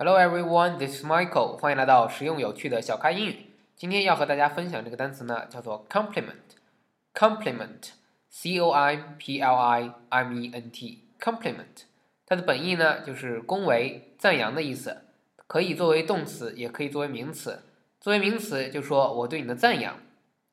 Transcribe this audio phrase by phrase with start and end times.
[0.00, 1.56] Hello everyone, this is Michael.
[1.56, 3.46] 欢迎来到实用有趣的小咖英语。
[3.74, 6.54] 今天要和大家分享这个单词呢，叫做 compliment。
[7.12, 7.88] compliment,
[8.30, 11.82] c o i p l i m e n t, compliment。
[12.24, 15.02] 它的本意呢就是恭维、赞扬的意思，
[15.48, 17.64] 可以作为动词，也可以作为名词。
[18.00, 19.98] 作为名词，就说我对你的赞扬，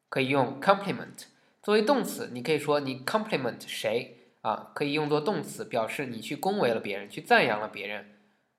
[0.10, 1.26] 可以用 compliment。
[1.62, 4.72] 作为动词，你可以说你 compliment 谁啊？
[4.74, 8.08] 可以用作动词，表示你去恭维了别人，去赞扬了别人。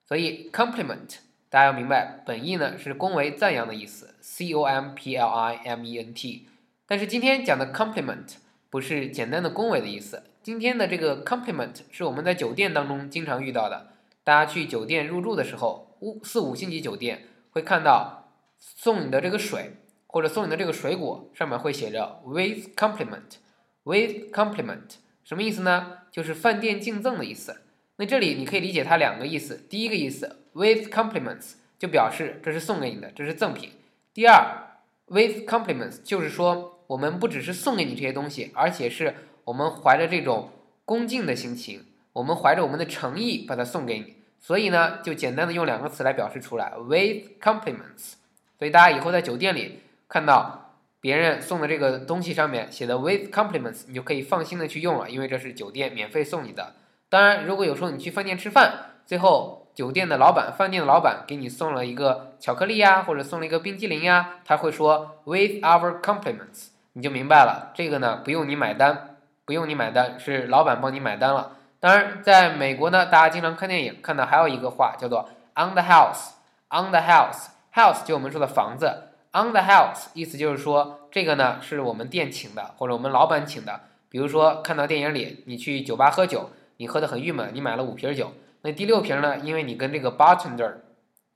[0.09, 1.17] 所以 compliment
[1.49, 6.49] 大家要明白，本意呢是恭维、赞扬的意思，c o m p l i m e n t。
[6.87, 8.35] 但是今天讲的 compliment
[8.71, 13.89] 不是简单的恭维的意思，今天的这个 compliment 是我们在酒店当中经常遇到的。
[14.23, 25.99] 大家去酒店入住的时候，五四五星级酒店会看到送你的这个水或者送你的这个水果上面会写着 with compliment，with compliment 什么意思呢？
[26.11, 27.63] 就是饭店敬赠的意思。
[27.99, 33.71] 那这里你可以理解它两个意思，第一个意思 with compliments 就表示这是送给你的，这是赠品。
[34.13, 40.51] 第二 with compliments 就是说我们不只是送给你这些东西，而且是我们怀着这种
[40.85, 44.17] 恭敬的心情，我们怀着我们的诚意把它送给你。
[44.39, 48.15] 所以呢，就简单的用两个词来表示出来 with compliments。
[48.59, 56.75] 所以大家以后在酒店里看到别人送的这个东西上面写的 with compliments，你就可以放心的去用了，因为这是酒店免费送你的。
[57.17, 71.53] 当然，如果有时候你去饭店吃饭，最后酒店的老板、饭店的老板给你送了一个巧克力呀，或者送了一个冰激凌呀，他会说 with our compliments，你就明白了，这个呢不用你买单，不用你买单，是老板帮你买单了。
[71.81, 83.81] 当然，在美国呢，大家经常看电影看到还有一个话叫做 on the house，on the house，house 就我们说的房子，on the house 意思就是说这个呢是我们店请的，或者我们老板请的。
[84.11, 86.51] 比如说看到电影里你去酒吧喝酒。
[86.79, 88.33] 你喝的很郁闷，你买了五瓶酒，
[88.63, 89.39] 那第六瓶呢？
[89.39, 90.75] 因为你跟这个 bartender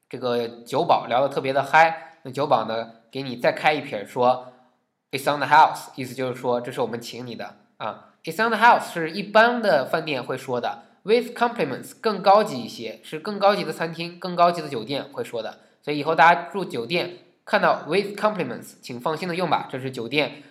[0.08, 4.52] 这个酒保聊得特别的嗨，那酒保呢给你再开一瓶，说
[5.10, 8.08] it's on the house，意思就是说这是我们请你的啊。
[8.24, 15.60] it's on the house 是一般的饭店会说的，with compliments 更高级一些，是更高级的餐厅、更高级的酒店会说的。
[15.82, 20.42] 所以以后大家住酒店看到 with compliments，请放心的用吧，这是酒店。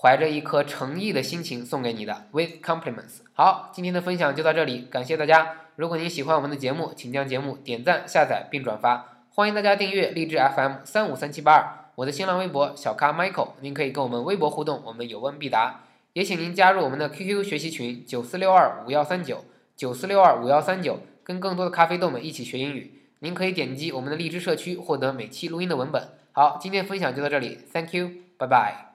[0.00, 3.18] 怀着一颗诚意的心情送给你的，with compliments。
[3.32, 5.56] 好，今天的分享就到这里，感谢大家。
[5.74, 9.24] 如果您喜欢我们的节目，请将节目点赞、下载并转发。
[9.34, 15.80] 欢迎大家订阅荔枝 FM 三五三七八二，我的新浪微博小咖 Michael，您可以跟我们微博互动，我们有问必答。
[16.12, 19.44] 也请您加入我们的 QQ 学习群九四六二五幺三九
[19.76, 23.02] 九四六二五幺三九，跟更多的咖啡豆们一起学英语。
[23.18, 26.08] 您可以点击我们的荔枝社区获得每期录音的文本。
[26.30, 28.87] 好，今天分享就到这里，Thank you，拜拜。